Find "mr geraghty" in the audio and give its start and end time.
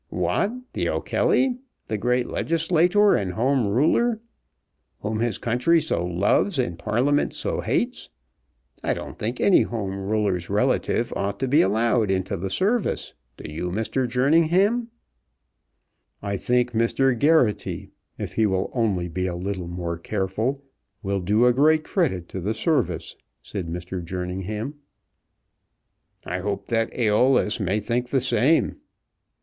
16.71-17.91